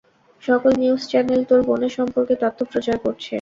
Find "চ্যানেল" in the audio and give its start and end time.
1.11-1.41